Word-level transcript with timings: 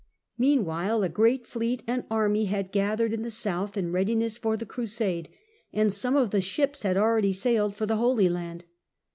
Meanwhile 0.39 1.03
a 1.03 1.09
great 1.09 1.45
fleet 1.45 1.83
and 1.85 2.05
army 2.09 2.45
had 2.45 2.71
gathered 2.71 3.13
in 3.13 3.21
the 3.21 3.29
south 3.29 3.77
in 3.77 3.91
readi 3.91 4.17
ness 4.17 4.35
for 4.35 4.57
the 4.57 4.65
Crusade, 4.65 5.29
and 5.71 5.93
some 5.93 6.15
of 6.15 6.31
the 6.31 6.41
ships 6.41 6.81
had 6.81 6.97
already 6.97 7.33
sailed 7.33 7.75
for 7.75 7.85
the 7.85 7.97
Holy 7.97 8.27
Land. 8.27 8.65